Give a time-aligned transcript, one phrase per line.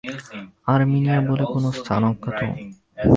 [0.67, 2.39] আরমিনীয়া বলে কোন স্থান অজ্ঞাত।